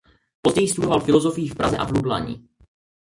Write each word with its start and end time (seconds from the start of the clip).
Později 0.41 0.67
studoval 0.67 0.99
filozofii 0.99 1.47
v 1.47 1.55
Praze 1.55 1.77
a 1.77 1.85
v 1.85 1.91
Lublani. 1.93 2.41